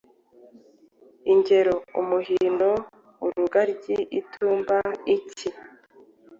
Ingero: 1.33 1.75
Umuhindo, 2.01 2.67
Urugaryi, 3.25 3.97
Itumba, 4.19 4.77
Iki. 5.15 5.49